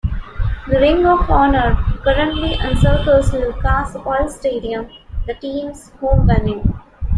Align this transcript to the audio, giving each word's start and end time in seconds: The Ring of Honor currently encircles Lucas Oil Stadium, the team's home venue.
The 0.67 0.79
Ring 0.79 1.05
of 1.05 1.29
Honor 1.29 1.75
currently 2.03 2.55
encircles 2.55 3.31
Lucas 3.33 3.95
Oil 4.03 4.27
Stadium, 4.29 4.89
the 5.27 5.35
team's 5.35 5.89
home 5.99 6.25
venue. 6.25 6.63